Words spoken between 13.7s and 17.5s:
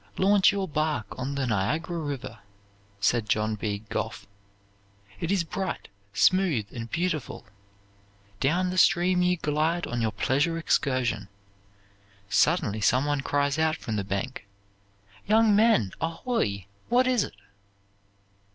from the bank, 'Young men, ahoy!' 'What is it?'